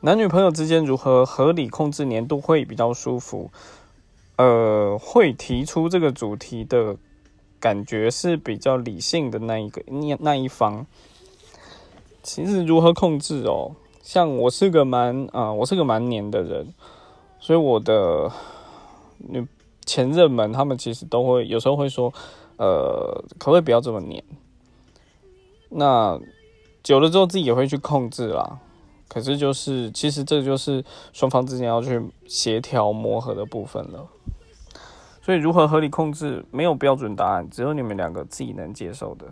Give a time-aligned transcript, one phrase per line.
[0.00, 3.50] 男女朋友之间如何合理控制年度会比较舒服？
[4.36, 6.96] 呃，会提出这个主题的
[7.58, 10.86] 感觉是比较理性的那一个那那一方。
[12.22, 13.72] 其实如何控制哦？
[14.00, 16.72] 像我是个蛮啊，我是个蛮黏的人，
[17.40, 18.30] 所以我的
[19.16, 19.44] 女
[19.84, 22.14] 前任们他们其实都会有时候会说，
[22.56, 24.22] 呃，可不可以不要这么黏？
[25.70, 26.20] 那
[26.84, 28.60] 久了之后自己也会去控制啦。
[29.08, 34.06] 可是就是，其实这就是双方之间要去协调磨合的部分了。
[35.22, 39.26] 所以如何合理控制，没有标准答案，只有你们两个自己能接受的。